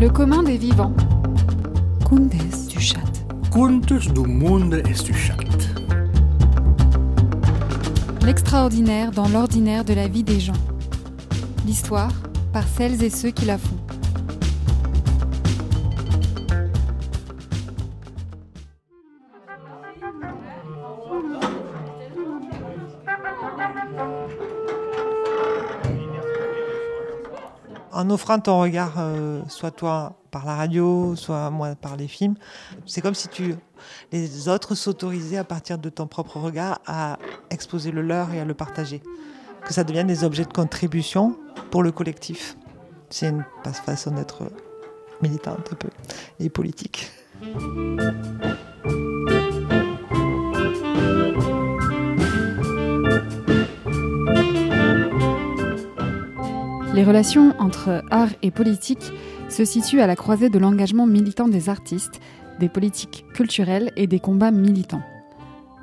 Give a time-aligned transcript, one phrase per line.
[0.00, 0.94] Le commun des vivants.
[2.08, 3.00] Contes du chat.
[3.50, 5.36] Contes du monde et du chat.
[8.24, 10.54] L'extraordinaire dans l'ordinaire de la vie des gens.
[11.66, 12.12] L'histoire
[12.50, 13.76] par celles et ceux qui la font.
[28.10, 32.34] Offrant ton regard, euh, soit toi par la radio, soit moi par les films,
[32.84, 33.54] c'est comme si tu,
[34.10, 37.18] les autres s'autorisaient à partir de ton propre regard à
[37.50, 39.00] exposer le leur et à le partager.
[39.64, 41.36] Que ça devienne des objets de contribution
[41.70, 42.56] pour le collectif.
[43.10, 44.42] C'est une façon d'être
[45.22, 45.90] militante un peu
[46.40, 47.12] et politique.
[56.92, 59.12] Les relations entre art et politique
[59.48, 62.20] se situent à la croisée de l'engagement militant des artistes,
[62.58, 65.02] des politiques culturelles et des combats militants.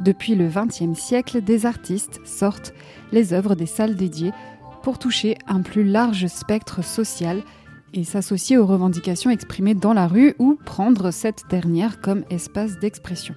[0.01, 2.73] Depuis le XXe siècle, des artistes sortent
[3.13, 4.33] les œuvres des salles dédiées
[4.83, 7.41] pour toucher un plus large spectre social
[7.93, 13.35] et s'associer aux revendications exprimées dans la rue ou prendre cette dernière comme espace d'expression.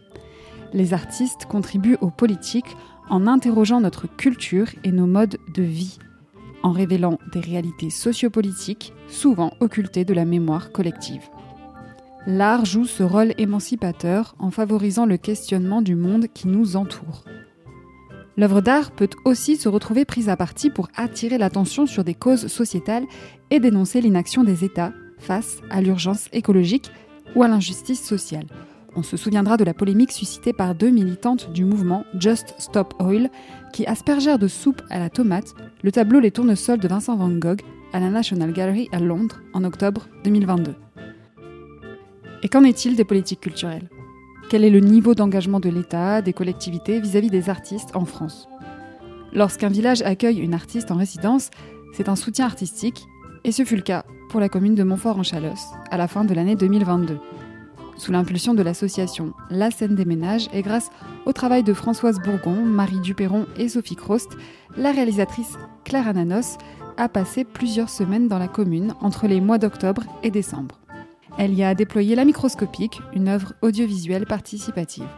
[0.73, 2.77] Les artistes contribuent aux politiques
[3.09, 6.01] en interrogeant notre culture et nos modes de vie
[6.63, 11.29] en révélant des réalités sociopolitiques souvent occultées de la mémoire collective.
[12.27, 17.25] L'art joue ce rôle émancipateur en favorisant le questionnement du monde qui nous entoure.
[18.37, 22.47] L'œuvre d'art peut aussi se retrouver prise à partie pour attirer l'attention sur des causes
[22.47, 23.05] sociétales
[23.51, 26.91] et dénoncer l'inaction des États face à l'urgence écologique
[27.35, 28.47] ou à l'injustice sociale.
[28.97, 33.31] On se souviendra de la polémique suscitée par deux militantes du mouvement Just Stop Oil
[33.73, 37.61] qui aspergèrent de soupe à la tomate le tableau Les tournesols de Vincent Van Gogh
[37.93, 40.75] à la National Gallery à Londres en octobre 2022.
[42.43, 43.89] Et qu'en est-il des politiques culturelles?
[44.49, 48.49] Quel est le niveau d'engagement de l'État, des collectivités vis-à-vis des artistes en France?
[49.33, 51.51] Lorsqu'un village accueille une artiste en résidence,
[51.93, 53.07] c'est un soutien artistique,
[53.45, 56.57] et ce fut le cas pour la commune de Montfort-en-Chalosse à la fin de l'année
[56.57, 57.19] 2022
[58.01, 60.91] sous l'impulsion de l'association La Scène des Ménages et grâce
[61.27, 64.39] au travail de Françoise Bourgon, Marie Duperron et Sophie Crost,
[64.79, 66.57] la réalisatrice Claire Ananos
[66.97, 70.81] a passé plusieurs semaines dans la commune entre les mois d'octobre et décembre.
[71.37, 75.09] Elle y a déployé La Microscopique, une œuvre audiovisuelle participative.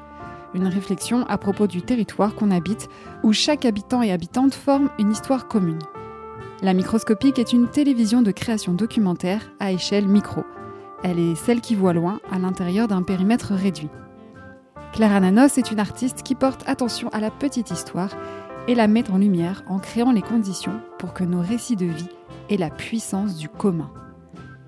[0.53, 2.89] Une réflexion à propos du territoire qu'on habite,
[3.23, 5.79] où chaque habitant et habitante forme une histoire commune.
[6.63, 10.43] La Microscopique est une télévision de création documentaire à échelle micro,
[11.03, 13.89] elle est celle qui voit loin, à l'intérieur d'un périmètre réduit.
[14.93, 18.11] Claire Ananos est une artiste qui porte attention à la petite histoire
[18.69, 22.11] et la met en lumière en créant les conditions pour que nos récits de vie
[22.51, 23.91] aient la puissance du commun.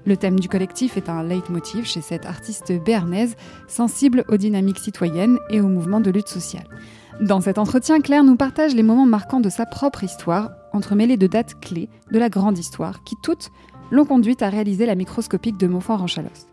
[0.07, 3.37] Le thème du collectif est un leitmotiv chez cette artiste béarnaise
[3.69, 6.69] sensible aux dynamiques citoyennes et aux mouvements de lutte sociale.
[7.21, 11.27] Dans cet entretien, Claire nous partage les moments marquants de sa propre histoire, entremêlés de
[11.27, 13.51] dates clés de la grande histoire, qui toutes
[13.91, 16.49] l'ont conduite à réaliser la microscopique de Montfort-en-Chalosse.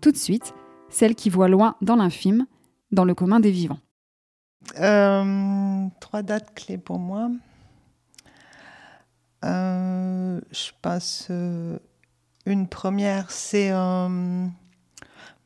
[0.00, 0.54] Tout de suite,
[0.88, 2.46] celle qui voit loin dans l'infime,
[2.92, 3.80] dans le commun des vivants.
[4.80, 7.30] Euh, trois dates clés pour moi.
[9.44, 11.78] Euh, je pense euh,
[12.46, 13.70] une première, c'est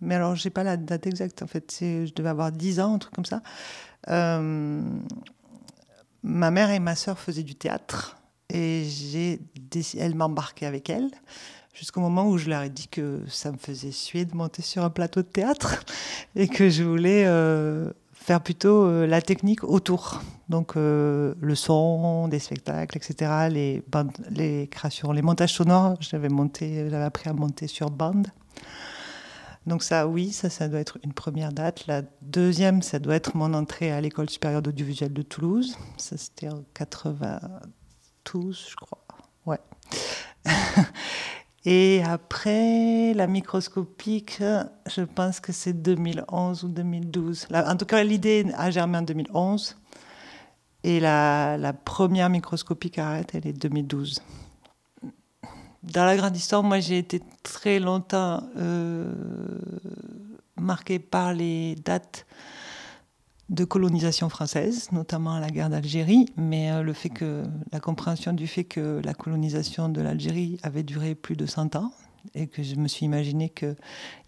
[0.03, 1.77] mais alors j'ai pas la date exacte en fait.
[1.81, 3.43] Je devais avoir 10 ans, un truc comme ça.
[6.23, 8.20] ma mère et ma sœur faisaient du théâtre
[8.53, 9.41] et j'ai
[9.97, 11.11] elle m'embarquait avec elle
[11.75, 14.85] jusqu'au moment où je leur ai dit que ça me faisait suer de monter sur
[14.85, 15.83] un plateau de théâtre
[16.37, 20.21] et que je voulais euh, faire plutôt euh, la technique autour.
[20.49, 23.49] Donc euh, le son, des spectacles, etc.
[23.51, 23.83] Les,
[24.31, 28.27] les créations, les montages sonores, j'avais j'avais appris à monter sur bande.
[29.67, 31.87] Donc ça, oui, ça, ça doit être une première date.
[31.87, 35.77] La deuxième, ça doit être mon entrée à l'école supérieure d'audiovisuel de Toulouse.
[35.99, 37.41] Ça, c'était en 80
[38.25, 39.05] tous, je crois.
[39.47, 39.61] Ouais.
[41.67, 44.43] Et après, la microscopique,
[44.87, 47.49] je pense que c'est 2011 ou 2012.
[47.53, 49.77] en tout cas, l'idée a germé en 2011.
[50.83, 54.23] Et la, première microscopique arrête, elle est 2012.
[55.83, 59.13] Dans la grande histoire, moi, j'ai été très longtemps euh,
[60.57, 62.27] marquée par les dates
[63.51, 67.43] de colonisation française, notamment à la guerre d'Algérie, mais euh, le fait que
[67.73, 71.93] la compréhension du fait que la colonisation de l'Algérie avait duré plus de 100 ans
[72.35, 73.77] et que je me suis imaginé qu'il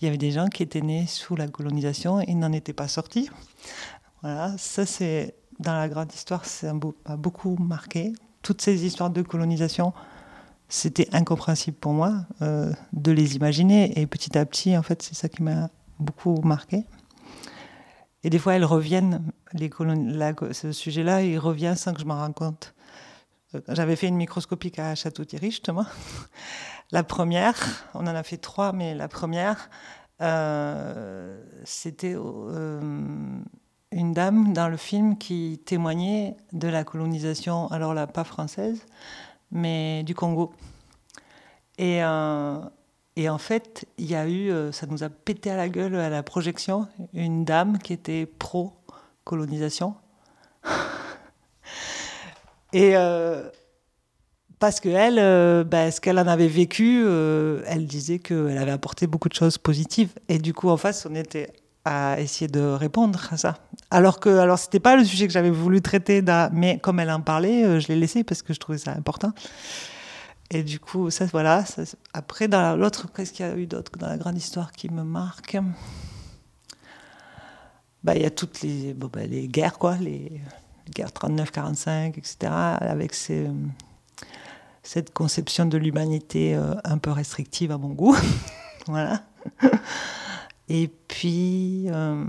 [0.00, 3.30] y avait des gens qui étaient nés sous la colonisation et n'en étaient pas sortis.
[4.22, 8.12] Voilà, ça c'est dans la grande histoire, ça m'a beaucoup marqué.
[8.42, 9.92] Toutes ces histoires de colonisation,
[10.68, 14.00] c'était incompréhensible pour moi euh, de les imaginer.
[14.00, 15.70] Et petit à petit, en fait, c'est ça qui m'a
[16.00, 16.84] beaucoup marqué.
[18.24, 22.74] Et des fois, elles reviennent, ce sujet-là, il revient sans que je m'en rende compte.
[23.54, 25.86] Euh, j'avais fait une microscopique à Château-Thierry, justement.
[26.92, 27.56] La première,
[27.94, 29.70] on en a fait trois, mais la première,
[30.20, 38.24] euh, c'était une dame dans le film qui témoignait de la colonisation, alors là, pas
[38.24, 38.84] française,
[39.50, 40.52] mais du Congo.
[41.78, 42.60] Et, euh,
[43.16, 45.94] et en fait, il y a eu, euh, ça nous a pété à la gueule
[45.96, 49.94] à la projection, une dame qui était pro-colonisation.
[52.72, 53.48] et euh,
[54.58, 57.04] parce qu'elle, elle, bah, ce qu'elle en avait vécu,
[57.66, 60.12] elle disait qu'elle avait apporté beaucoup de choses positives.
[60.28, 61.52] Et du coup, en face, on était
[61.84, 63.58] à essayer de répondre à ça.
[63.90, 66.22] Alors que, alors c'était pas le sujet que j'avais voulu traiter,
[66.52, 69.32] mais comme elle en parlait, euh, je l'ai laissé parce que je trouvais ça important.
[70.54, 71.64] Et du coup, ça, voilà.
[72.12, 75.02] après, dans l'autre, qu'est-ce qu'il y a eu d'autre dans la grande histoire qui me
[75.02, 75.56] marque?
[78.04, 80.42] Bah, il y a toutes les, bah, les guerres, quoi, les,
[80.94, 83.14] guerres 39-45, etc., avec
[84.82, 88.14] cette conception de l'humanité euh, un peu restrictive à mon goût.
[88.86, 89.22] voilà.
[90.68, 92.24] Et puis, euh,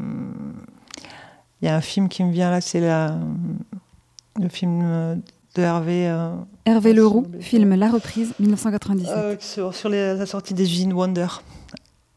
[1.62, 5.22] il y a un film qui me vient là, c'est le film
[5.56, 6.08] de Hervé.
[6.08, 6.36] Euh,
[6.66, 9.12] Hervé Leroux, film La Reprise, 1997.
[9.16, 11.28] Euh, sur, sur la sortie des usines Wonder.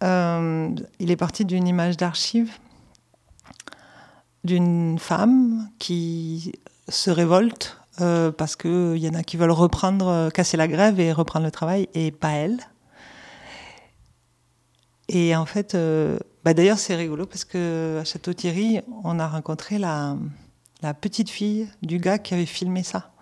[0.02, 2.50] il est parti d'une image d'archive
[4.44, 6.52] d'une femme qui
[6.88, 11.46] se révolte parce qu'il y en a qui veulent reprendre, casser la grève et reprendre
[11.46, 12.60] le travail, et pas elle.
[15.08, 19.78] Et en fait, euh, bah d'ailleurs, c'est rigolo parce que à Château-Thierry, on a rencontré
[19.78, 20.16] la,
[20.82, 23.12] la, petite fille du gars qui avait filmé ça,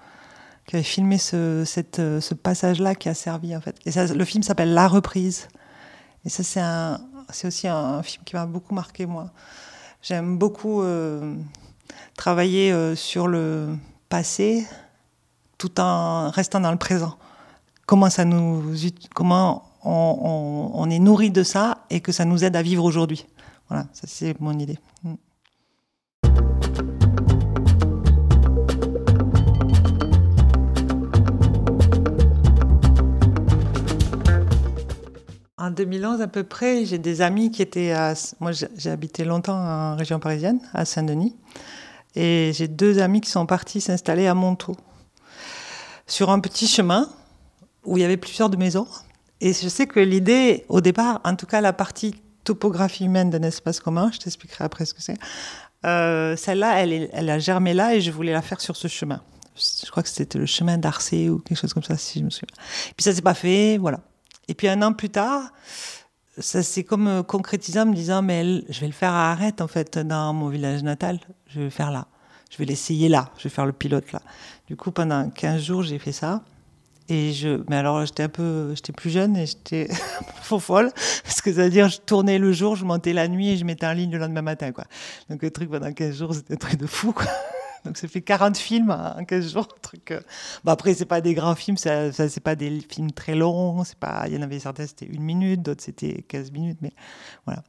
[0.66, 3.76] qui avait filmé ce, cette, ce passage-là qui a servi en fait.
[3.86, 5.48] Et le film s'appelle La Reprise.
[6.24, 7.00] Et ça,
[7.30, 9.30] c'est aussi un, film qui m'a beaucoup marqué moi.
[10.02, 11.34] J'aime beaucoup euh,
[12.16, 13.76] travailler euh, sur le
[14.08, 14.66] passé
[15.58, 17.16] tout en restant dans le présent.
[17.86, 18.74] Comment ça nous,
[19.14, 23.26] comment on, est nourri de ça et que ça nous aide à vivre aujourd'hui.
[23.68, 24.78] Voilà, c'est mon idée.
[25.02, 25.14] Mm.
[35.64, 38.12] En 2011 à peu près, j'ai des amis qui étaient à...
[38.38, 41.34] Moi j'ai habité longtemps en région parisienne, à Saint-Denis.
[42.14, 44.76] Et j'ai deux amis qui sont partis s'installer à Montaut,
[46.06, 47.08] sur un petit chemin
[47.82, 48.86] où il y avait plusieurs de maisons.
[49.40, 52.14] Et je sais que l'idée, au départ, en tout cas la partie
[52.44, 55.16] topographie humaine d'un espace commun, je t'expliquerai après ce que c'est,
[55.86, 59.22] euh, celle-là, elle, a germé là et je voulais la faire sur ce chemin.
[59.56, 62.28] Je crois que c'était le chemin d'Arcé ou quelque chose comme ça, si je me
[62.28, 62.54] souviens.
[62.98, 64.00] Puis ça s'est pas fait, voilà.
[64.48, 65.52] Et puis un an plus tard,
[66.38, 69.60] ça s'est comme euh, concrétisé en me disant, mais je vais le faire à Arrête,
[69.60, 71.20] en fait, dans mon village natal.
[71.46, 72.08] Je vais le faire là.
[72.50, 73.30] Je vais l'essayer là.
[73.38, 74.20] Je vais faire le pilote là.
[74.66, 76.42] Du coup, pendant 15 jours, j'ai fait ça.
[77.08, 79.88] Et je, mais alors j'étais un peu, j'étais plus jeune et j'étais
[80.42, 80.90] faux folle
[81.22, 83.64] parce que ça veut dire je tournais le jour, je montais la nuit et je
[83.66, 84.84] mettais en ligne le lendemain matin quoi.
[85.28, 87.26] Donc le truc pendant 15 jours c'était un truc de fou quoi.
[87.84, 90.10] Donc ça fait 40 films en 15 jours, truc.
[90.10, 90.20] Euh.
[90.64, 93.84] Bon, après c'est pas des grands films, ça, ça c'est pas des films très longs,
[93.84, 96.92] c'est pas, il y en avait certains c'était une minute, d'autres c'était 15 minutes, mais
[97.44, 97.62] voilà.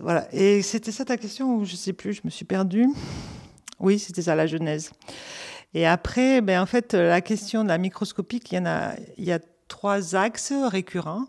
[0.00, 0.32] Voilà.
[0.32, 2.86] Et c'était ça ta question ou je sais plus, je me suis perdue?
[3.80, 4.90] Oui, c'était ça la genèse.
[5.74, 9.24] Et après, ben, en fait, la question de la microscopique, il y, en a, il
[9.24, 11.26] y a trois axes récurrents.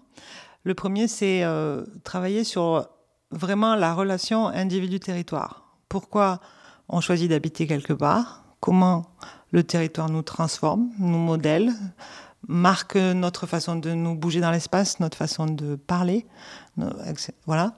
[0.63, 2.87] Le premier, c'est euh, travailler sur
[3.31, 5.75] vraiment la relation individu-territoire.
[5.89, 6.39] Pourquoi
[6.91, 9.07] on choisit d'habiter quelque part Comment
[9.51, 11.73] le territoire nous transforme, nous modèle,
[12.47, 16.27] marque notre façon de nous bouger dans l'espace, notre façon de parler,
[17.47, 17.73] voilà.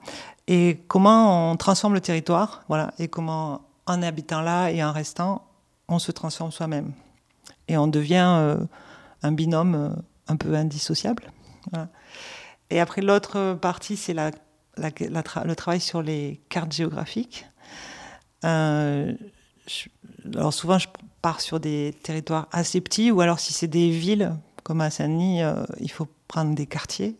[0.46, 2.92] Et comment on transforme le territoire, voilà.
[2.98, 5.46] Et comment, en habitant là et en restant,
[5.88, 6.92] on se transforme soi-même.
[7.66, 8.56] Et on devient euh,
[9.22, 9.88] un binôme euh,
[10.28, 11.32] un peu indissociable.
[12.68, 17.46] Et après, l'autre partie, c'est le travail sur les cartes géographiques.
[18.44, 19.12] Euh,
[20.34, 20.88] alors souvent, je
[21.22, 25.40] pars sur des territoires assez petits, ou alors si c'est des villes, comme à Saint-Denis,
[25.80, 27.16] il faut prendre des quartiers.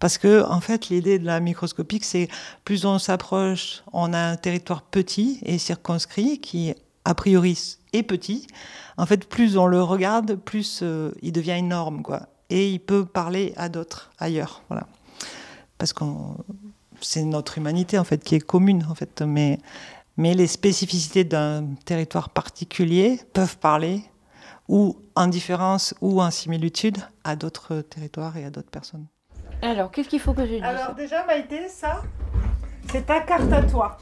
[0.00, 2.28] Parce que, en fait, l'idée de la microscopique, c'est
[2.64, 8.46] plus on s'approche, on a un territoire petit et circonscrit qui, a priori, est petit,
[8.96, 12.28] en fait, plus on le regarde, plus euh, il devient énorme, quoi.
[12.50, 14.86] Et il peut parler à d'autres ailleurs, voilà.
[15.78, 16.04] Parce que
[17.00, 19.22] c'est notre humanité, en fait, qui est commune, en fait.
[19.22, 19.58] Mais,
[20.16, 24.02] mais les spécificités d'un territoire particulier peuvent parler
[24.68, 29.06] ou en différence ou en similitude à d'autres territoires et à d'autres personnes.
[29.62, 30.62] Alors, qu'est-ce qu'il faut que je dise?
[30.62, 32.02] Alors déjà Maïté, ça,
[32.90, 33.98] c'est ta carte à toi.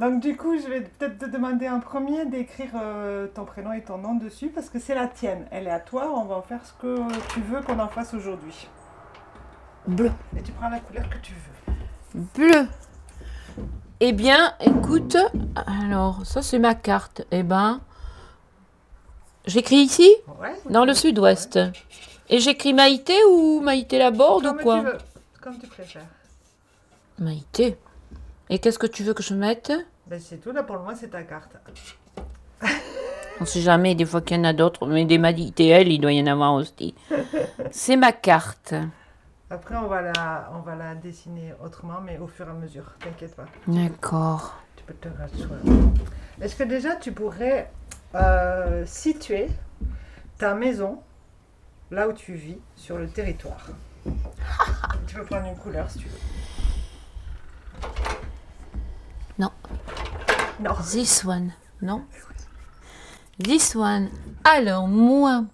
[0.00, 3.82] Donc du coup, je vais peut-être te demander en premier d'écrire euh, ton prénom et
[3.82, 5.46] ton nom dessus parce que c'est la tienne.
[5.50, 6.98] Elle est à toi, on va en faire ce que
[7.32, 8.68] tu veux qu'on en fasse aujourd'hui.
[9.86, 10.10] Bleu.
[10.36, 11.74] Et tu prends la couleur que tu veux.
[12.34, 12.68] Bleu.
[14.00, 15.16] Eh bien, écoute,
[15.66, 17.26] alors, ça c'est ma carte.
[17.32, 17.80] Eh ben,
[19.46, 20.08] j'écris ici,
[20.40, 20.54] Ouais.
[20.70, 21.58] dans le sud-ouest.
[22.30, 24.98] Et j'écris Maïté ou Maïté Laborde ou quoi tu veux,
[25.40, 26.02] comme tu préfères.
[27.18, 27.76] Maïté.
[28.50, 29.72] Et qu'est-ce que tu veux que je mette?
[30.06, 31.50] Ben c'est tout, là pour le moment c'est ta carte.
[33.40, 36.00] On sait jamais, des fois qu'il y en a d'autres, mais des Maïté, elle, il
[36.00, 36.94] doit y en avoir aussi.
[37.70, 38.74] C'est ma carte.
[39.50, 42.94] Après on va la, on va la dessiner autrement, mais au fur et à mesure,
[43.00, 43.46] t'inquiète pas.
[43.66, 44.58] D'accord.
[44.76, 45.58] Tu peux te rasseoir.
[46.40, 47.70] Est-ce que déjà tu pourrais
[48.14, 49.48] euh, situer
[50.36, 51.00] ta maison
[51.90, 53.68] là où tu vis sur le territoire?
[55.06, 56.18] Tu peux prendre une couleur si tu veux.
[59.38, 59.50] Non.
[60.60, 60.74] Non.
[60.82, 62.04] This one, non
[63.42, 64.10] This one.
[64.44, 65.44] Alors, moi,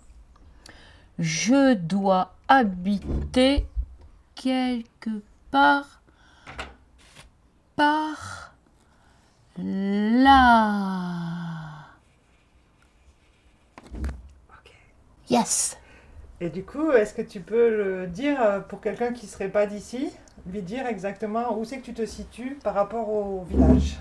[1.20, 3.68] je dois habiter
[4.34, 6.02] quelque part
[7.76, 8.54] par
[9.56, 10.34] là.
[15.30, 15.76] Yes.
[16.40, 19.48] Et du coup, est-ce que tu peux le dire euh, pour quelqu'un qui ne serait
[19.48, 20.10] pas d'ici
[20.46, 23.96] Lui dire exactement où c'est que tu te situes par rapport au village?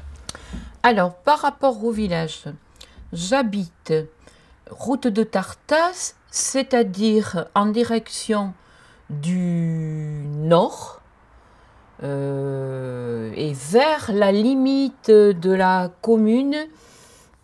[0.81, 2.45] Alors, par rapport au village,
[3.13, 3.93] j'habite
[4.69, 8.53] route de Tartas, c'est-à-dire en direction
[9.09, 11.01] du nord
[12.03, 16.55] euh, et vers la limite de la commune,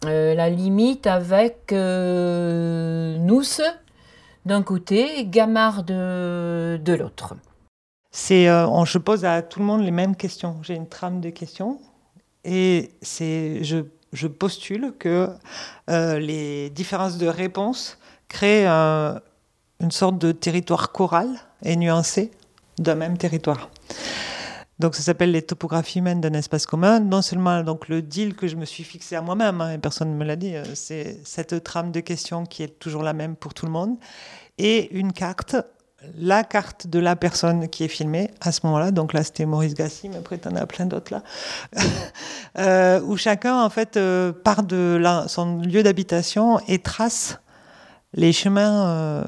[0.05, 3.61] euh, la limite avec euh, Nousse
[4.45, 7.35] d'un côté et Gamard de, de l'autre.
[8.11, 10.57] C'est, je pose à tout le monde les mêmes questions.
[10.63, 11.79] J'ai une trame de questions
[12.43, 13.77] et c'est, je,
[14.13, 15.29] je postule que
[15.87, 21.27] les différences de réponses créent une sorte de territoire choral
[21.63, 22.31] et nuancé
[22.77, 23.69] d'un même territoire.
[24.79, 27.01] Donc ça s'appelle les topographies humaines d'un espace commun.
[27.01, 30.09] Non seulement donc le deal que je me suis fixé à moi-même, hein, et personne
[30.11, 33.35] ne me l'a dit, euh, c'est cette trame de questions qui est toujours la même
[33.35, 33.97] pour tout le monde,
[34.57, 35.55] et une carte
[36.15, 38.91] la carte de la personne qui est filmée à ce moment-là.
[38.91, 41.23] Donc là, c'était Maurice Gassi, mais après, t'en as plein d'autres là.
[42.57, 47.37] euh, où chacun, en fait, euh, part de son lieu d'habitation et trace
[48.13, 49.25] les chemins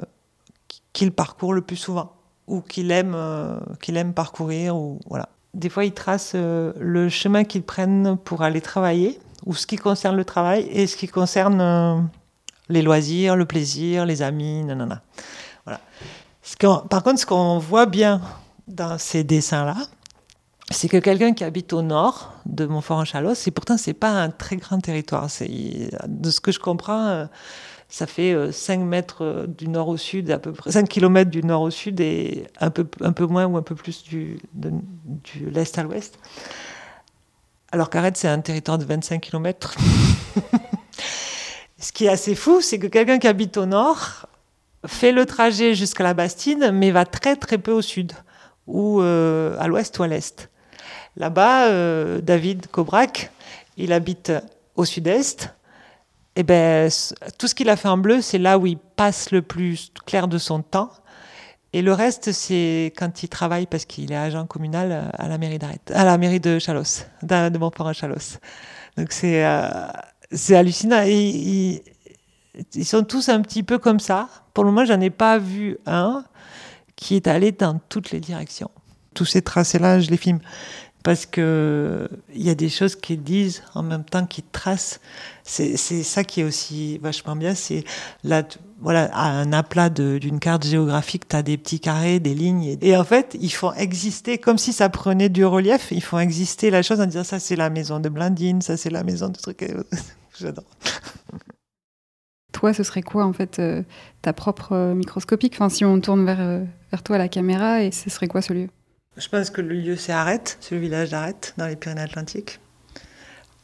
[0.94, 2.21] qu'il parcourt le plus souvent
[2.52, 4.76] ou qu'il aime, euh, qu'il aime parcourir.
[4.76, 5.30] Ou, voilà.
[5.54, 9.78] Des fois, il trace euh, le chemin qu'ils prennent pour aller travailler ou ce qui
[9.78, 11.96] concerne le travail et ce qui concerne euh,
[12.70, 15.02] les loisirs, le plaisir, les amis, nanana.
[15.66, 15.80] Voilà.
[16.90, 18.22] Par contre, ce qu'on voit bien
[18.68, 19.78] dans ces dessins-là,
[20.70, 24.58] c'est que quelqu'un qui habite au nord de Montfort-en-Chalosse, et pourtant c'est pas un très
[24.58, 25.28] grand territoire.
[26.08, 27.28] De ce que je comprends,
[27.92, 31.30] ça fait euh, 5 mètres euh, du nord au sud, à peu près 5 km
[31.30, 34.40] du nord au sud et un peu, un peu moins ou un peu plus du,
[34.54, 34.72] de,
[35.52, 36.18] l'est à l'ouest.
[37.74, 39.76] Alors qu'Arrête, c'est un territoire de 25 km.
[41.78, 44.26] Ce qui est assez fou, c'est que quelqu'un qui habite au nord
[44.86, 48.14] fait le trajet jusqu'à la Bastide, mais va très très peu au sud,
[48.68, 50.50] ou euh, à l'ouest ou à l'est.
[51.18, 53.32] Là-bas, euh, David Cobrac,
[53.76, 54.32] il habite
[54.78, 55.54] au sud-est.
[56.36, 56.90] Et ben,
[57.38, 60.28] tout ce qu'il a fait en bleu, c'est là où il passe le plus clair
[60.28, 60.92] de son temps.
[61.74, 65.60] Et le reste, c'est quand il travaille, parce qu'il est agent communal à la mairie
[65.94, 68.40] à la mairie de Chalosse, de Montfort-en-Chalosse.
[68.98, 69.88] Donc c'est euh,
[70.50, 71.04] hallucinant.
[71.04, 71.82] Ils
[72.84, 74.28] sont tous un petit peu comme ça.
[74.54, 76.26] Pour le moment, j'en ai pas vu un
[76.96, 78.70] qui est allé dans toutes les directions.
[79.14, 80.40] Tous ces tracés-là, je les filme
[81.04, 85.00] parce que il y a des choses qu'ils disent en même temps qu'ils tracent.
[85.44, 87.56] C'est ça qui est aussi vachement bien.
[87.56, 87.84] C'est
[88.24, 88.44] là,
[88.80, 92.78] voilà, à un aplat d'une carte géographique, tu as des petits carrés, des lignes.
[92.82, 96.70] Et, en fait, ils font exister, comme si ça prenait du relief, ils font exister
[96.70, 99.38] la chose en disant ça, c'est la maison de Blandine, ça, c'est la maison de
[99.38, 99.66] truc.
[100.40, 100.66] J'adore.
[102.52, 103.84] Toi, ce serait quoi en fait euh,
[104.22, 105.54] ta propre euh, microscopique?
[105.56, 108.54] Enfin, si on tourne vers, euh, vers toi la caméra, et ce serait quoi ce
[108.54, 108.68] lieu?
[109.22, 112.60] Je pense que le lieu, c'est Arrête, c'est le village d'Arrête, dans les Pyrénées-Atlantiques.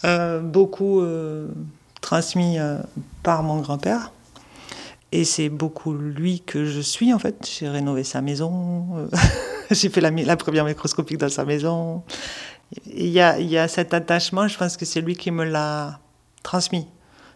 [0.06, 1.48] Euh, beaucoup euh,
[2.00, 2.78] transmis euh,
[3.24, 4.12] par mon grand-père.
[5.12, 7.50] Et c'est beaucoup lui que je suis, en fait.
[7.58, 9.10] J'ai rénové sa maison,
[9.72, 12.04] j'ai fait la, la première microscopique dans sa maison.
[12.86, 15.44] Il y a, il y a cet attachement, je pense que c'est lui qui me
[15.44, 16.00] l'a
[16.44, 16.88] transmis.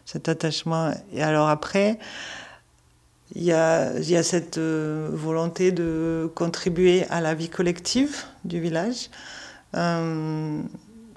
[0.06, 0.94] cet attachement.
[1.12, 1.98] Et alors après,
[3.36, 9.10] il y a, cette euh, volonté de contribuer à la vie collective du village.
[9.76, 10.62] Euh,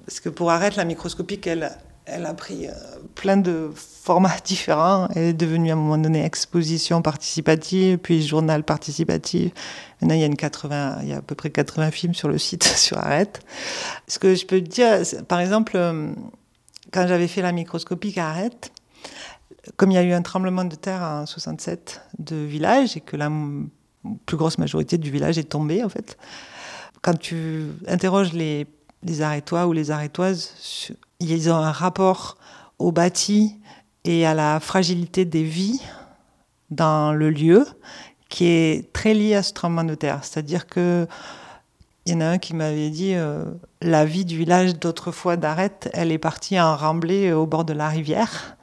[0.05, 1.63] parce que pour Arrête, la microscopique, elle,
[2.07, 2.71] a pris euh,
[3.15, 5.09] plein de formats différents.
[5.15, 9.51] Elle est devenue à un moment donné exposition participative, puis journal participatif.
[10.01, 12.29] Maintenant, il y a, une 80, il y a à peu près 80 films sur
[12.29, 13.41] le site sur Arrête.
[14.07, 15.77] Ce que je peux dire, par exemple,
[16.93, 18.71] quand j'avais fait la microscopique à Arrête,
[19.77, 23.15] comme il y a eu un tremblement de terre en 67 de village et que
[23.15, 23.29] la
[24.25, 26.17] plus grosse majorité du village est tombée, en fait,
[27.01, 28.67] quand tu interroges les,
[29.03, 29.21] les
[29.65, 32.37] ou les arrêtoises, ils ont un rapport
[32.79, 33.55] au bâti
[34.03, 35.81] et à la fragilité des vies
[36.69, 37.65] dans le lieu
[38.29, 40.19] qui est très lié à ce tremblement de terre.
[40.23, 41.07] C'est-à-dire que
[42.05, 43.45] il y en a un qui m'avait dit euh,
[43.81, 47.89] la vie du village d'autrefois d'Arrête, elle est partie en remblai au bord de la
[47.89, 48.54] rivière.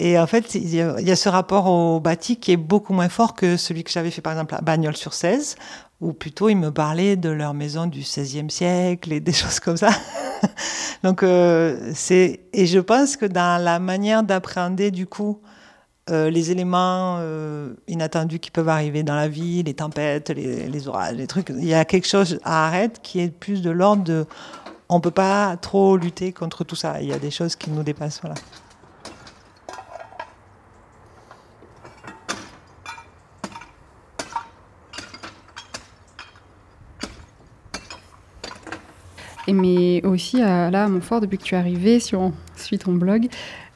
[0.00, 3.34] Et en fait, il y, a, ce rapport au bâti qui est beaucoup moins fort
[3.34, 5.56] que celui que j'avais fait par exemple à Bagnols sur 16,
[6.00, 9.76] où plutôt ils me parlaient de leur maison du XVIe siècle et des choses comme
[9.76, 9.90] ça.
[11.02, 15.42] Donc, euh, c'est et je pense que dans la manière d'appréhender du coup
[16.08, 20.88] euh, les éléments euh, inattendus qui peuvent arriver dans la vie, les tempêtes, les, les,
[20.88, 24.04] orages, les trucs, il y a quelque chose à arrêter qui est plus de l'ordre
[24.04, 24.24] de
[24.88, 27.02] on peut pas trop lutter contre tout ça.
[27.02, 28.36] Il y a des choses qui nous dépassent, voilà.
[39.52, 43.28] Mais aussi, là, à Montfort, depuis que tu es arrivé, si on suit ton blog,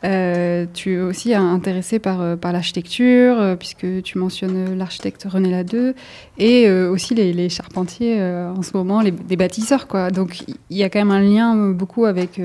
[0.05, 5.95] euh, tu es aussi intéressé par, euh, l'architecture, euh, puisque tu mentionnes l'architecte René Ladeux,
[6.37, 9.87] et aussi les, charpentiers en ce moment, les, bâtisseurs.
[9.87, 10.11] Quoi.
[10.11, 12.41] Donc il y a quand même un lien beaucoup avec,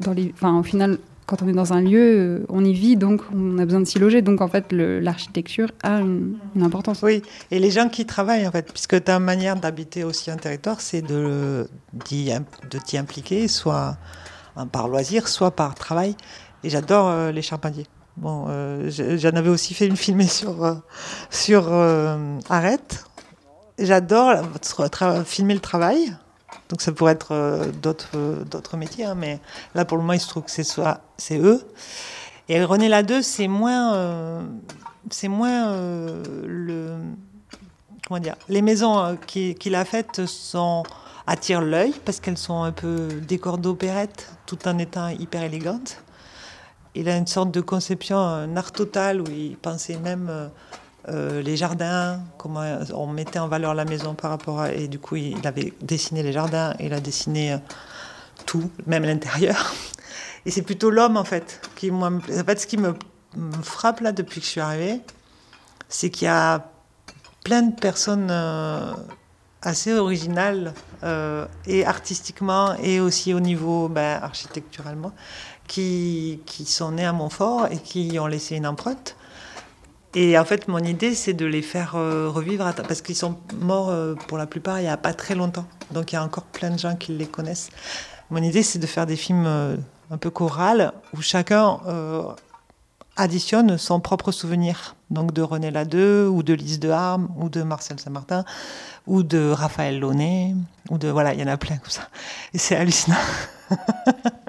[0.00, 2.96] dans les, enfin, au final, quand on est dans un lieu, euh, on y vit,
[2.96, 4.22] donc on a besoin de s'y loger.
[4.22, 7.02] Donc en fait, l'architecture a une, importance.
[7.02, 10.80] Oui, et les gens qui travaillent, en fait, puisque ta manière d'habiter aussi un territoire,
[10.80, 11.68] c'est de
[12.04, 13.96] t'y impliquer, soit
[14.70, 16.16] par loisir, soit par travail.
[16.64, 17.86] Et j'adore euh, les charpentiers.
[18.16, 20.82] Bon, euh, j'en avais aussi fait une filmée sur,
[21.30, 21.72] sur
[22.50, 23.04] Arrête.
[23.78, 24.34] J'adore
[25.24, 26.14] filmer le travail.
[26.72, 27.66] Donc ça pourrait être euh,
[28.14, 29.40] euh, d'autres métiers, hein, mais
[29.74, 31.62] là pour le moment il se trouve que c'est soit c'est eux.
[32.48, 34.42] Et René Ladeux, c'est moins euh,
[35.10, 35.76] c'est moins
[36.46, 36.96] le
[38.08, 40.84] comment dire les maisons qu'il a faites sont
[41.26, 46.02] attirent l'œil parce qu'elles sont un peu décor d'opérette tout en étant hyper élégantes.
[46.94, 50.50] Il a une sorte de conception, un art total où il pensait même
[51.08, 52.62] euh, les jardins, comment
[52.94, 54.72] on mettait en valeur la maison par rapport à.
[54.72, 57.58] Et du coup, il avait dessiné les jardins, il a dessiné euh,
[58.46, 59.74] tout, même l'intérieur.
[60.46, 62.94] Et c'est plutôt l'homme, en fait, qui, moi, en fait, ce qui me,
[63.62, 65.00] frappe là depuis que je suis arrivée,
[65.88, 66.68] c'est qu'il y a
[67.44, 68.92] plein de personnes euh,
[69.62, 70.74] assez originales,
[71.66, 75.12] et artistiquement, et aussi au niveau ben, architecturalement,
[75.66, 79.16] qui, qui sont nées à Montfort et qui ont laissé une empreinte.
[80.14, 83.88] Et en fait, mon idée, c'est de les faire euh, revivre, parce qu'ils sont morts
[83.88, 85.64] euh, pour la plupart il n'y a pas très longtemps.
[85.90, 87.70] Donc il y a encore plein de gens qui les connaissent.
[88.30, 89.76] Mon idée, c'est de faire des films euh,
[90.10, 91.78] un peu chorales, où chacun
[93.16, 94.96] additionne son propre souvenir.
[95.10, 98.44] Donc de René Ladeux, ou de Lise de Harme, ou de Marcel Saint-Martin,
[99.06, 100.54] ou de Raphaël Launay,
[100.90, 101.08] ou de...
[101.08, 102.08] Voilà, il y en a plein comme ça.
[102.52, 103.16] Et c'est hallucinant.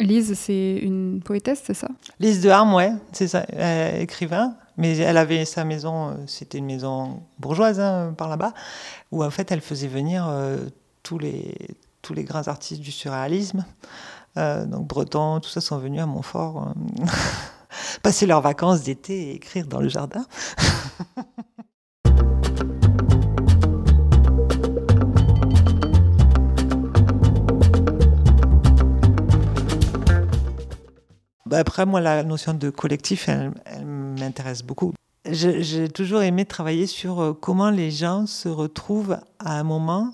[0.00, 1.88] Lise, c'est une poétesse, c'est ça?
[2.18, 4.56] Lise de Harme, ouais, c'est ça, euh, écrivain.
[4.76, 8.52] Mais elle avait sa maison, euh, c'était une maison bourgeoise hein, par là-bas,
[9.12, 10.56] où en fait elle faisait venir euh,
[11.04, 11.54] tous, les,
[12.02, 13.64] tous les grands artistes du surréalisme.
[14.36, 16.74] donc Breton, tout ça sont venus à Montfort
[18.02, 20.26] passer leurs vacances d'été et écrire dans le jardin.
[31.54, 33.52] après, moi, la notion de collectif, elle,
[33.84, 34.92] m'intéresse beaucoup.
[35.30, 40.12] J'ai toujours aimé travailler sur euh, comment les gens se retrouvent à un moment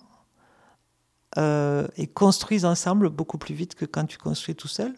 [1.36, 4.94] euh, et construisent ensemble beaucoup plus vite que quand tu construis tout seul.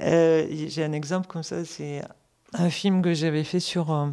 [0.00, 2.02] Euh, j'ai un exemple comme ça, c'est
[2.52, 4.12] un film que j'avais fait sur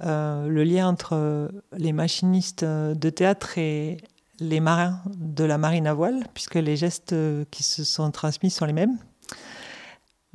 [0.00, 3.96] le lien entre les machinistes de théâtre et
[4.38, 7.16] les marins de la marine à voile, puisque les gestes
[7.50, 8.98] qui se sont transmis sont les mêmes.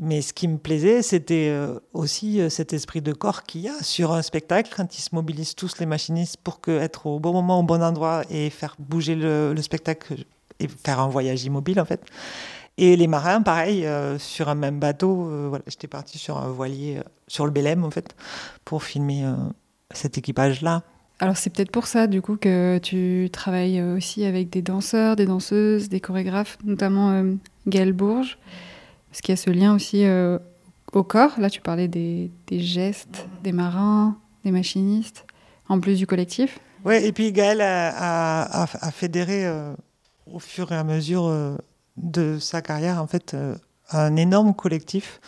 [0.04, 3.70] Mais ce qui me plaisait, c'était euh, aussi euh, cet esprit de corps qu'il y
[3.70, 7.20] a sur un spectacle, quand ils se mobilisent tous les machinistes pour que, être au
[7.20, 10.26] bon moment, au bon endroit et faire bouger le, spectacle
[10.60, 12.02] et faire un voyage immobile en fait.
[12.80, 15.30] Et les marins, pareil, euh, sur un même bateau.
[15.68, 18.16] j'étais partie sur un voilier, sur le Belém, en fait,
[18.66, 19.32] pour filmer
[19.94, 20.82] cet équipage-là.
[21.20, 25.28] Alors c'est peut-être pour ça du coup que tu travailles aussi avec des danseurs, des
[25.28, 27.24] danseuses, des chorégraphes, notamment
[27.68, 28.40] Gaëlle Bourges,
[29.12, 30.40] parce qu'il y a ce lien aussi euh,
[30.94, 31.38] au corps.
[31.38, 35.26] Là tu parlais des, gestes, des marins, des machinistes,
[35.68, 36.60] en plus du collectif.
[36.86, 39.74] Ouais, et puis Gaël a, fédéré euh,
[40.26, 41.58] au fur et à mesure euh,
[41.98, 43.36] de sa carrière, en fait,
[43.92, 45.20] un énorme collectif.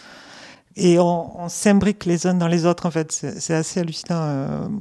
[0.75, 3.11] Et on, on s'imbrique les uns dans les autres, en fait.
[3.11, 4.71] C'est assez hallucinant.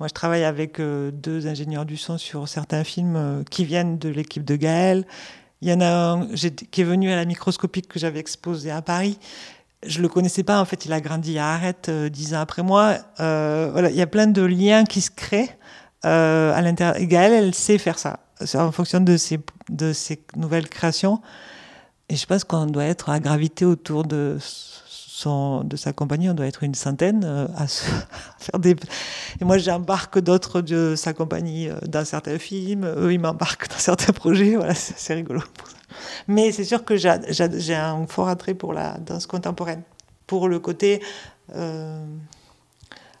[0.00, 4.44] moi, je travaille avec deux ingénieurs du son sur certains films qui viennent de l'équipe
[4.44, 5.06] de Gaël.
[5.62, 8.82] Il y en a un qui est venu à la microscopique que j'avais exposé à
[8.82, 9.18] Paris.
[9.84, 12.62] Je le connaissais pas, en fait, il a grandi à Arrête euh, dix ans après
[12.62, 12.98] moi.
[13.20, 15.56] Euh, voilà, il y a plein de liens qui se créent
[16.04, 16.96] euh, à l'intérieur.
[17.06, 18.20] Gaëlle, elle sait faire ça
[18.54, 19.38] en fonction de ses,
[19.68, 21.20] de ses nouvelles créations.
[22.08, 24.38] Et je pense qu'on doit être à gravité autour de,
[25.24, 27.84] de sa compagnie, on doit être une centaine euh, à, se-
[28.38, 28.76] faire des.
[29.40, 33.78] Et moi, j'embarque d'autres de sa compagnie euh, dans certains films, eux, ils m'embarquent dans
[33.78, 34.56] certains projets.
[34.56, 35.42] Voilà, c'est rigolo.
[36.28, 39.82] Mais c'est sûr que j'a- j'a- j'ai un fort attrait pour la danse contemporaine,
[40.26, 41.02] pour le côté.
[41.54, 42.04] euh,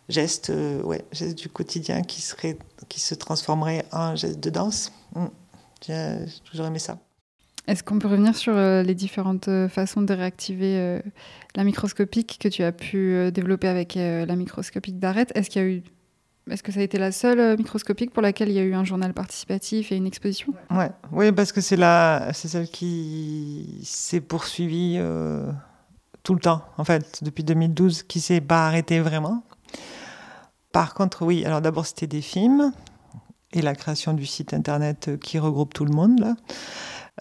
[0.08, 0.52] geste,
[0.84, 4.92] ouais, geste du quotidien qui, serait, qui se transformerait en geste de danse.
[5.86, 6.98] J'ai j'ai toujours aimé ça.
[7.66, 11.00] Est-ce qu'on peut revenir sur euh, les différentes euh, façons de réactiver euh,
[11.56, 15.32] la microscopique que tu as pu développer avec la microscopique d'Arrête?
[15.34, 15.82] Est-ce qu'il y a eu
[16.48, 18.84] est-ce que ça a été la seule microscopique pour laquelle il y a eu un
[18.84, 20.54] journal participatif et une exposition?
[20.70, 25.00] Ouais, oui, parce que c'est la, celle qui s'est poursuivie
[26.22, 29.42] tout le temps, en fait, depuis 2012, qui s'est pas arrêtée vraiment.
[30.70, 32.70] Par contre, oui, alors d'abord c'était des films
[33.56, 36.36] et la création du site internet euh, qui regroupe tout le monde là.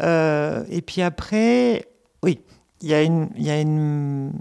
[0.01, 1.87] Euh, et puis après,
[2.21, 2.41] oui,
[2.81, 4.33] il y a une, y a une,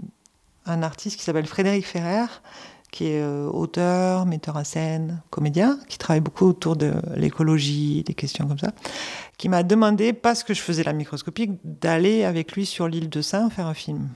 [0.65, 2.25] un artiste qui s'appelle Frédéric Ferrer
[2.91, 8.13] qui est euh, auteur, metteur en scène, comédien, qui travaille beaucoup autour de l'écologie, des
[8.13, 8.71] questions comme ça,
[9.37, 13.21] qui m'a demandé, parce que je faisais la microscopique, d'aller avec lui sur l'île de
[13.21, 14.07] Saint faire un film.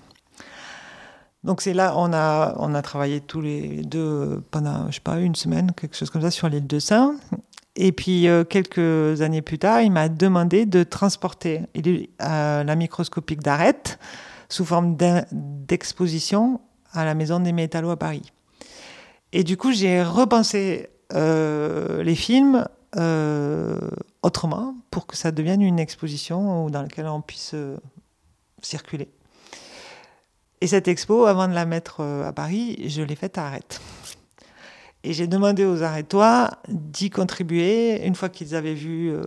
[1.43, 5.19] Donc c'est là, on a, on a travaillé tous les deux pendant, je sais pas,
[5.19, 7.15] une semaine, quelque chose comme ça, sur l'île de Saint.
[7.75, 13.41] Et puis euh, quelques années plus tard, il m'a demandé de transporter euh, la microscopique
[13.41, 13.99] d'Arrête
[14.49, 14.97] sous forme
[15.31, 16.59] d'exposition
[16.91, 18.31] à la Maison des Métallos à Paris.
[19.31, 22.65] Et du coup, j'ai repensé euh, les films
[24.23, 27.53] autrement pour que ça devienne une exposition dans laquelle on puisse
[28.63, 29.09] circuler.
[30.61, 33.79] Et cette expo, avant de la mettre à Paris, je l'ai faite à Arrête.
[35.03, 39.23] Et j'ai demandé aux Arrêtois d'y contribuer une fois qu'ils avaient vu euh,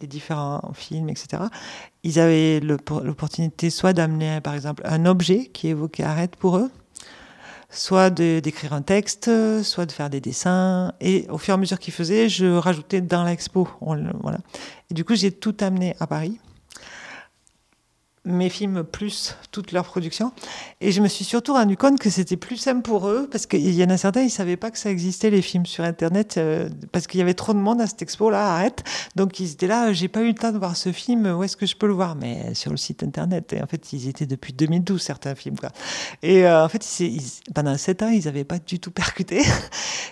[0.00, 1.44] les différents films, etc.
[2.02, 6.70] Ils avaient l'opportunité soit d'amener, par exemple, un objet qui évoquait Arrête pour eux,
[7.70, 9.30] soit d'écrire un texte,
[9.62, 10.92] soit de faire des dessins.
[11.00, 13.68] Et au fur et à mesure qu'ils faisaient, je rajoutais dans l'expo.
[13.80, 14.38] Voilà.
[14.90, 16.38] Et du coup, j'ai tout amené à Paris.
[18.26, 20.32] Mes films plus toute leur production.
[20.80, 23.70] Et je me suis surtout rendu compte que c'était plus simple pour eux, parce qu'il
[23.74, 26.36] y en a certains, ils ne savaient pas que ça existait, les films sur Internet,
[26.38, 28.82] euh, parce qu'il y avait trop de monde à cette expo-là, arrête.
[29.14, 31.56] Donc ils étaient là, j'ai pas eu le temps de voir ce film, où est-ce
[31.58, 32.16] que je peux le voir?
[32.16, 33.52] Mais sur le site Internet.
[33.52, 35.58] Et en fait, ils étaient depuis 2012, certains films.
[35.58, 35.68] Quoi.
[36.22, 37.20] Et euh, en fait, ils-
[37.54, 39.42] pendant sept ans, ils n'avaient pas du tout percuté.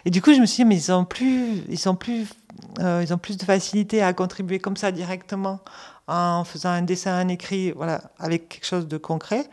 [0.04, 2.26] Et du coup, je me suis dit, mais ils sont plus, ils sont plus,
[2.80, 5.60] euh, ils ont plus de facilité à contribuer comme ça directement
[6.12, 9.48] en faisant un dessin, un écrit, voilà, avec quelque chose de concret.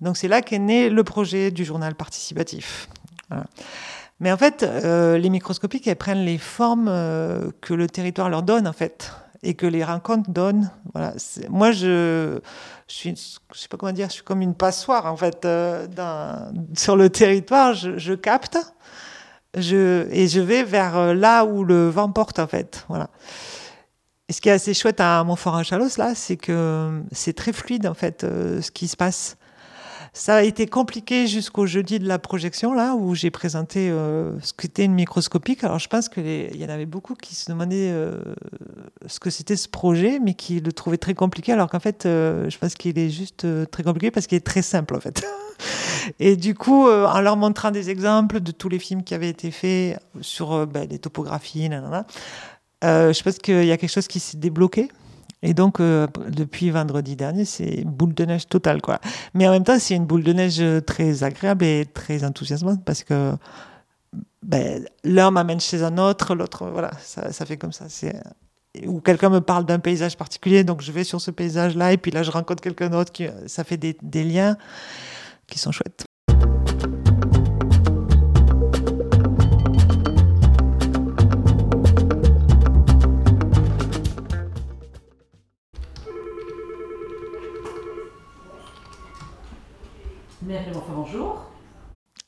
[0.00, 2.88] Donc c'est là qu'est né le projet du journal participatif.
[4.20, 8.42] Mais en fait, euh, les microscopiques, elles prennent les formes euh, que le territoire leur
[8.42, 10.70] donne, en fait, et que les rencontres donnent.
[10.94, 11.12] Voilà.
[11.50, 12.38] Moi, je,
[12.88, 13.14] je suis,
[13.52, 15.86] je sais pas comment dire, je suis comme une passoire, en fait, euh,
[16.76, 17.74] sur le territoire.
[17.74, 18.58] Je, je capte,
[19.54, 22.86] je, et je vais vers là où le vent porte, en fait.
[22.88, 23.10] Voilà.
[24.28, 27.94] Et ce qui est assez chouette à Montfort-en-Chalos, là, c'est que c'est très fluide, en
[27.94, 29.36] fait, euh, ce qui se passe.
[30.12, 34.52] Ça a été compliqué jusqu'au jeudi de la projection, là, où j'ai présenté euh, ce
[34.52, 35.62] qu'était une microscopique.
[35.62, 38.18] Alors, je pense qu'il y en avait beaucoup qui se demandaient euh,
[39.06, 42.50] ce que c'était ce projet, mais qui le trouvaient très compliqué, alors qu'en fait, euh,
[42.50, 45.24] je pense qu'il est juste euh, très compliqué parce qu'il est très simple, en fait.
[46.18, 49.28] Et du coup, euh, en leur montrant des exemples de tous les films qui avaient
[49.28, 52.06] été faits sur euh, ben, les topographies, nanana,
[52.84, 54.88] euh, je pense qu'il y a quelque chose qui s'est débloqué.
[55.42, 59.00] Et donc, euh, depuis vendredi dernier, c'est boule de neige totale, quoi.
[59.34, 63.04] Mais en même temps, c'est une boule de neige très agréable et très enthousiasmante parce
[63.04, 63.32] que
[64.42, 67.86] ben, l'un m'amène chez un autre, l'autre, voilà, ça, fait comme ça.
[68.86, 72.10] Ou quelqu'un me parle d'un paysage particulier, donc je vais sur ce paysage-là, et puis
[72.10, 74.56] là je rencontre quelqu'un d'autre, qui, ça fait des liens
[75.46, 76.05] qui sont chouettes.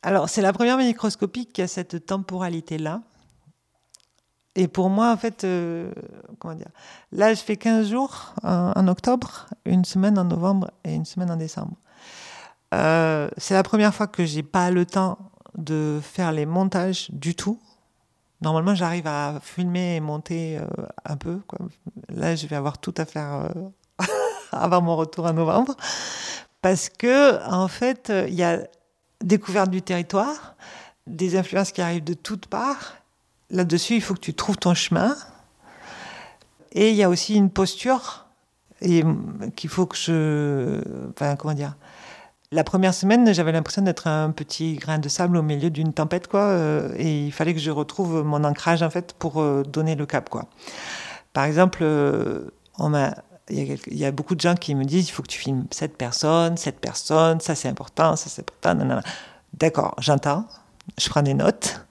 [0.03, 3.03] Alors, c'est la première microscopie qui a cette temporalité-là.
[4.55, 5.92] Et pour moi, en fait, euh,
[6.38, 6.70] comment dire
[7.12, 11.37] Là, je fais 15 jours en, octobre, une semaine en novembre et une semaine en
[11.37, 11.77] décembre.
[12.74, 15.18] Euh, c'est la première fois que j'ai pas le temps
[15.57, 17.61] de faire les montages du tout.
[18.40, 20.66] Normalement, j'arrive à filmer et monter euh,
[21.05, 21.40] un peu.
[22.09, 23.51] Là, je vais avoir tout à faire
[24.53, 25.77] avant mon retour en novembre.
[26.62, 28.61] Parce que, en fait, il y a
[29.23, 30.55] découverte du territoire,
[31.07, 32.97] des influences qui arrivent de toutes parts.
[33.51, 35.17] Là-dessus, il faut que tu trouves ton chemin.
[36.73, 38.27] Et il y a aussi une posture
[38.81, 39.03] et
[39.57, 40.81] qu'il faut que je.
[41.11, 41.77] Enfin, comment dire
[42.53, 46.29] La première semaine, j'avais l'impression d'être un petit grain de sable au milieu d'une tempête,
[46.29, 46.57] quoi.
[46.97, 50.45] Et il fallait que je retrouve mon ancrage, en fait, pour donner le cap, quoi.
[51.33, 51.85] Par exemple,
[52.79, 53.15] on m'a
[53.51, 55.97] il y, a, beaucoup de gens qui me disent il faut que tu filmes cette
[55.97, 59.01] personne, cette personne, ça c'est important, ça c'est important.
[59.55, 60.47] D'accord, j'entends,
[60.99, 61.85] je prends des notes.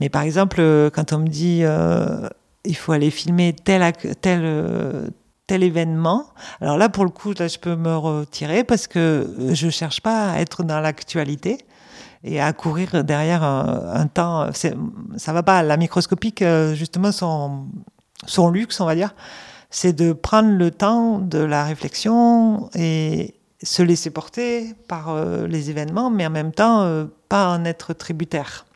[0.00, 0.60] Mais par exemple,
[0.94, 2.28] quand on me dit euh,
[2.64, 5.08] il faut aller filmer tel, tel, euh,
[5.46, 6.26] tel événement,
[6.60, 10.00] alors là pour le coup, là, je peux me retirer parce que je ne cherche
[10.00, 11.58] pas à être dans l'actualité
[12.22, 14.50] et à courir derrière un, un temps.
[14.52, 15.62] Ça va pas.
[15.62, 16.44] La microscopique,
[16.74, 17.66] justement, son,
[18.26, 19.14] son luxe, on va dire
[19.70, 25.70] c'est de prendre le temps de la réflexion et se laisser porter par euh, les
[25.70, 28.66] événements, mais en même temps euh, pas en être tributaire.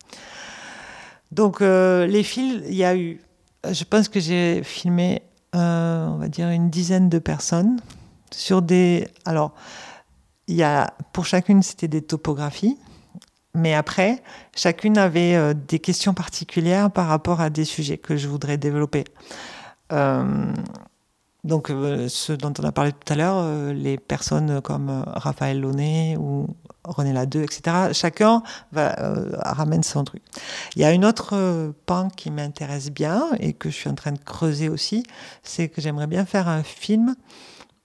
[1.32, 3.20] Donc euh, les fils, il y a eu,
[3.68, 7.80] je pense que j'ai filmé, on va dire une dizaine de personnes
[8.30, 9.52] sur des, alors
[10.48, 12.76] il y a pour chacune c'était des topographies,
[13.54, 14.22] mais après
[14.54, 19.04] chacune avait des questions particulières par rapport à des sujets que je voudrais développer.
[19.92, 20.52] Euh,
[21.44, 25.60] donc, euh, ce dont on a parlé tout à l'heure, euh, les personnes comme Raphaël
[25.60, 26.46] Launay ou
[26.84, 28.42] René Ladeux, etc., chacun
[28.72, 30.22] ramène son truc.
[30.76, 34.12] Il y a une autre pan qui m'intéresse bien et que je suis en train
[34.12, 35.02] de creuser aussi,
[35.42, 37.14] c'est que j'aimerais bien faire un film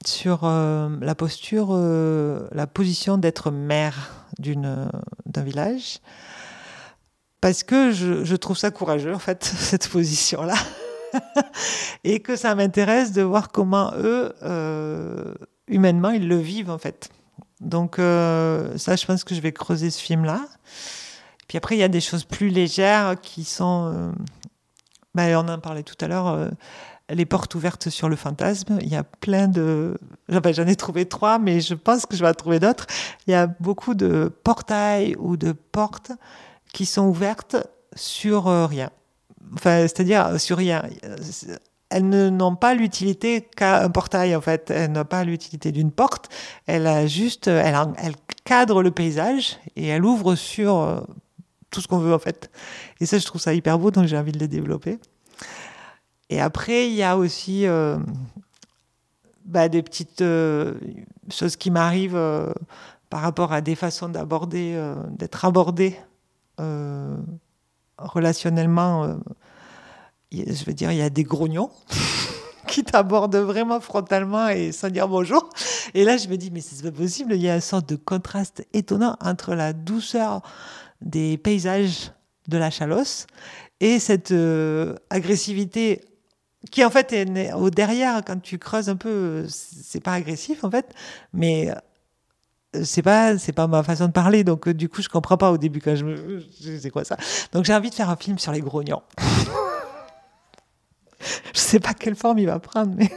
[0.05, 5.99] sur la posture, la position d'être maire d'un village.
[7.39, 10.55] Parce que je trouve ça courageux, en fait, cette position-là.
[12.03, 15.33] et que ça m'intéresse de voir comment eux, euh,
[15.67, 17.09] humainement, ils le vivent en fait.
[17.59, 20.41] Donc euh, ça, je pense que je vais creuser ce film-là.
[21.47, 23.91] Puis après, il y a des choses plus légères qui sont...
[23.93, 24.11] Euh,
[25.15, 26.49] ben, on en parlait tout à l'heure,
[27.09, 28.77] les portes ouvertes sur le fantasme.
[28.81, 29.97] Il y a plein de...
[30.29, 32.85] J'en ai trouvé trois, mais je pense que je vais en trouver d'autres.
[33.25, 36.11] Il y a beaucoup de portails ou de portes
[36.71, 37.57] qui sont ouvertes
[37.95, 38.91] sur rien
[39.53, 40.83] enfin, c'est-à-dire sur rien.
[41.89, 44.69] Elles n'ont pas l'utilité qu'un portail, en fait.
[44.69, 46.29] Elles n'ont pas l'utilité d'une porte.
[46.67, 47.75] Elle a juste, elle,
[48.45, 50.99] cadre le paysage et elle ouvre sur euh,
[51.71, 52.51] tout ce qu'on veut, en fait.
[52.99, 54.99] Et ça, je trouve ça hyper beau, donc j'ai envie de les développer.
[56.29, 57.97] Et après, il y a aussi euh,
[59.45, 60.75] bah, des petites euh,
[61.31, 62.19] choses qui m'arrivent
[63.09, 64.79] par rapport à des façons d'aborder,
[65.17, 65.97] d'être abordé
[67.99, 69.15] relationnellement, euh,
[70.31, 71.69] je veux dire, il y a des grognons
[72.67, 75.49] qui t'abordent vraiment frontalement et sans dire bonjour.
[75.93, 77.95] Et là, je me dis, mais c'est pas possible, il y a une sorte de
[77.95, 80.41] contraste étonnant entre la douceur
[81.01, 82.11] des paysages
[82.47, 83.27] de la Chalosse
[83.79, 86.01] et cette euh, agressivité
[86.71, 90.71] qui en fait est au derrière quand tu creuses un peu c'est pas agressif en
[90.71, 90.93] fait
[91.31, 91.71] mais
[92.83, 95.51] c'est pas c'est pas ma façon de parler donc euh, du coup je comprends pas
[95.51, 97.17] au début quand je me c'est quoi ça.
[97.51, 99.01] Donc j'ai envie de faire un film sur les grognons
[101.53, 103.11] je sais pas quelle forme il va prendre mais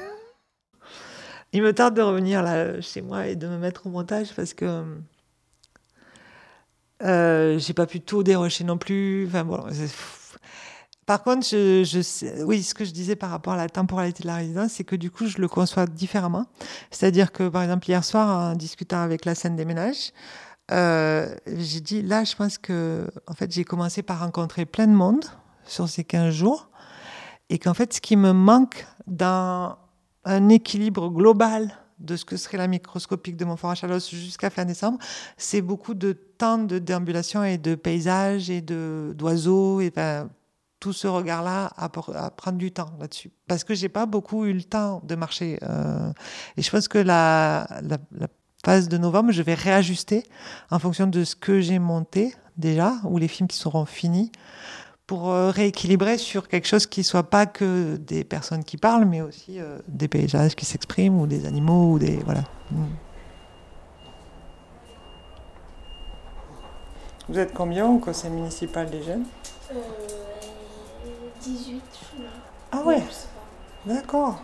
[1.53, 4.55] il me tarde de revenir là chez moi et de me mettre au montage parce
[4.55, 4.85] que
[7.03, 9.27] euh, j'ai pas pu tout dérocher non plus.
[9.27, 9.65] Enfin bon
[11.07, 11.47] par contre,
[12.45, 14.95] oui, ce que je disais par rapport à la temporalité de la résidence, c'est que
[14.95, 16.47] du coup, je le conçois différemment.
[16.91, 20.12] C'est-à-dire que, par exemple, hier soir, en discutant avec la scène des ménages,
[20.71, 24.93] euh, j'ai dit, là, je pense que, en fait, j'ai commencé par rencontrer plein de
[24.93, 25.25] monde
[25.65, 26.71] sur ces 15 jours,
[27.51, 29.77] et qu'en fait, ce qui me manque dans
[30.25, 34.65] un équilibre global de ce que serait la microscopique de Montfort à Chalosse jusqu'à fin
[34.65, 34.99] décembre,
[35.37, 39.91] c'est beaucoup de temps de déambulation et de paysages et d'oiseaux et
[40.83, 43.31] tout ce regard-là à, prendre du temps là-dessus.
[43.47, 45.61] Parce que j'ai pas beaucoup eu le temps de marcher.
[45.62, 46.12] Euh,
[46.57, 47.99] et je pense que la, la,
[48.64, 50.25] phase de novembre, je vais réajuster
[50.73, 54.33] en fonction de ce que j'ai monté déjà, ou les films qui seront finis,
[55.07, 59.21] pour euh, rééquilibrer sur quelque chose qui soit pas que des personnes qui parlent, mais
[59.21, 62.16] aussi euh, des paysages qui s'expriment, ou des animaux, ou des...
[62.25, 62.42] Voilà.
[62.73, 62.85] Mm.
[67.29, 69.25] Vous êtes combien au conseil municipal des jeunes?
[71.42, 71.83] 18,
[72.70, 73.02] Ah ouais
[73.85, 74.40] D'accord.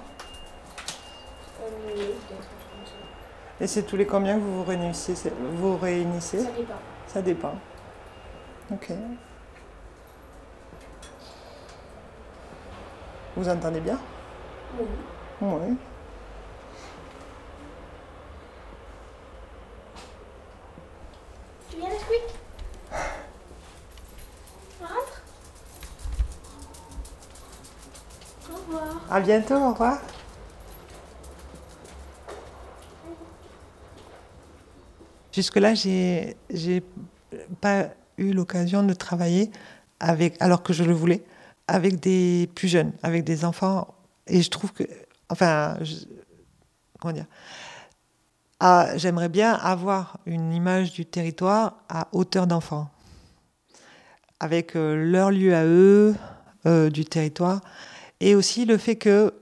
[3.61, 5.15] Et c'est tous les combien que vous vous réunissez
[5.55, 6.39] Vous réunissez?
[6.39, 6.75] Ça dépend.
[7.07, 7.55] Ça dépend.
[8.73, 8.93] Ok.
[13.37, 13.99] Vous entendez bien?
[14.79, 14.87] Oui.
[15.41, 15.77] Oui.
[29.11, 29.99] À bientôt, au revoir.
[35.33, 36.37] Jusque-là, j'ai
[37.61, 39.51] pas eu l'occasion de travailler
[40.01, 41.25] avec, alors que je le voulais,
[41.69, 43.95] avec des plus jeunes, avec des enfants.
[44.27, 44.85] Et je trouve que,
[45.29, 45.79] enfin,
[46.99, 47.27] comment dire,
[48.61, 52.91] ah, j'aimerais bien avoir une image du territoire à hauteur d'enfant,
[54.41, 56.17] avec euh, leur lieu à eux,
[56.67, 57.61] euh, du territoire,
[58.21, 59.35] et aussi le fait que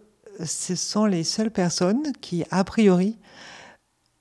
[0.44, 3.18] ce sont les seules personnes qui, a priori,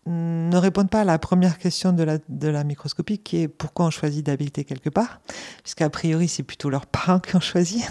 [0.08, 4.26] ne répondent pas à la première question de la, microscopie, qui est pourquoi on choisit
[4.26, 5.20] d'habiter quelque part,
[5.63, 7.84] puisqu'a priori c'est plutôt leurs parents qui ont choisi.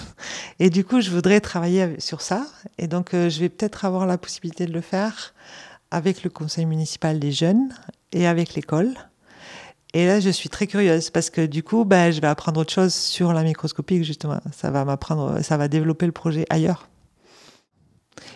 [0.60, 2.46] Et du coup, je voudrais travailler sur ça,
[2.78, 5.34] et donc euh, je vais peut-être avoir la possibilité de le faire
[5.90, 7.74] avec le conseil municipal des jeunes
[8.12, 8.94] et avec l'école.
[9.96, 12.72] Et là, je suis très curieuse parce que du coup, ben, je vais apprendre autre
[12.72, 14.40] chose sur la microscopie, justement.
[14.52, 16.88] Ça va m'apprendre, ça va développer le projet ailleurs.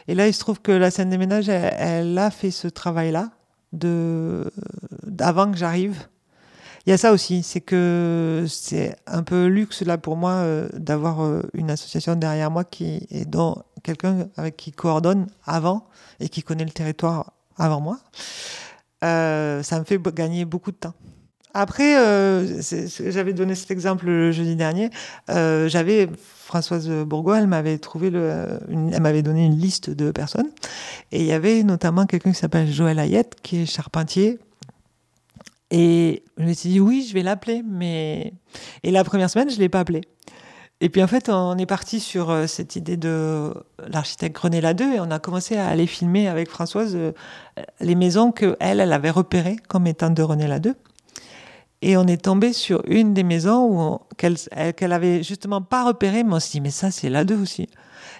[0.07, 3.31] Et là, il se trouve que la scène des ménages, elle, a fait ce travail-là
[5.18, 6.07] avant que j'arrive.
[6.87, 10.68] Il y a ça aussi, c'est que c'est un peu luxe là pour moi euh,
[10.73, 15.87] d'avoir euh, une association derrière moi qui est dont quelqu'un avec qui coordonne avant
[16.18, 17.99] et qui connaît le territoire avant moi.
[19.05, 20.94] Euh, ça me fait gagner beaucoup de temps.
[21.61, 22.62] Après, euh,
[23.11, 24.90] j'avais donné cet exemple le jeudi dernier.
[25.29, 30.51] Euh, j'avais Françoise Bourgois, elle m'avait trouvé le, elle m'avait donné une liste de personnes,
[31.11, 34.38] et il y avait notamment quelqu'un qui s'appelle Joël Ayette, qui est charpentier.
[35.73, 38.35] Et je me suis dit oui, je vais l'appeler, mais
[38.85, 40.03] et la première semaine, je l'ai pas appelé.
[40.81, 43.53] Et puis en fait, on est parti sur euh, cette idée de
[43.88, 46.97] l'architecte René Ladeux et on a commencé à aller filmer avec Françoise
[47.81, 50.77] les maisons que elle, avait repérées comme étant de René Ladeux.
[51.81, 54.37] Et on est tombé sur une des maisons qu'elle
[54.77, 57.69] qu'elle avait justement pas repérée, mais on s'est dit, mais ça, c'est là deux aussi.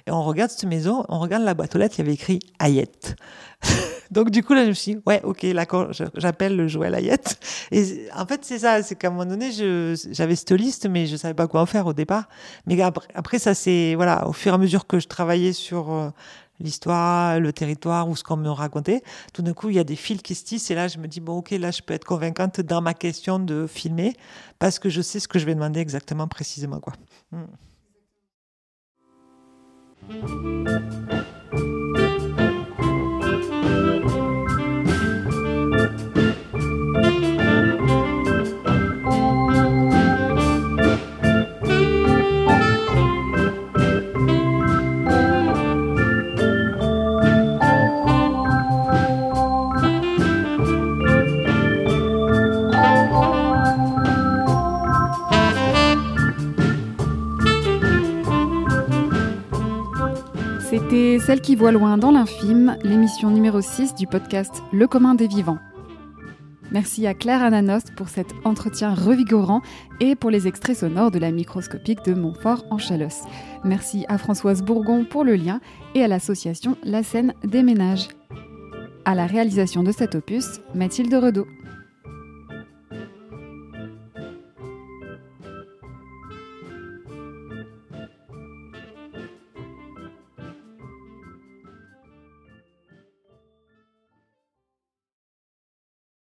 [0.07, 2.39] Et on regarde cette maison, on regarde la boîte aux lettres, il y avait écrit
[2.59, 3.17] Ayette.
[4.11, 5.67] Donc du coup, là, je me suis dit, ouais, ok, là,
[6.15, 7.39] j'appelle le Joël Ayette.
[7.73, 11.17] Et en fait, c'est ça, c'est qu'à un moment donné, j'avais cette liste, mais je
[11.17, 12.29] savais pas quoi en faire au départ.
[12.67, 15.93] Mais après, après ça, c'est, voilà, au fur et à mesure que je travaillais sur
[15.93, 16.09] euh,
[16.61, 19.97] l'histoire, le territoire ou ce qu'on me racontait, tout d'un coup, il y a des
[19.97, 22.05] fils qui se tissent et là, je me dis, bon, ok, là, je peux être
[22.05, 24.15] convaincante dans ma question de filmer
[24.59, 26.95] parce que je sais ce que je vais demander exactement, précisément, quoi.
[27.33, 27.45] Hmm.
[61.29, 65.59] Celle qui voit loin dans l'infime, l'émission numéro 6 du podcast Le commun des vivants.
[66.73, 69.61] Merci à Claire Ananost pour cet entretien revigorant
[70.01, 73.25] et pour les extraits sonores de la microscopique de Montfort en Chalosse.
[73.63, 75.61] Merci à Françoise Bourgon pour le lien
[75.95, 78.09] et à l'association La Scène des Ménages.
[79.05, 81.47] À la réalisation de cet opus, Mathilde Redaud.